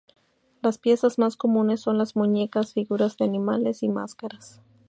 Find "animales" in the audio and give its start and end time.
3.25-3.83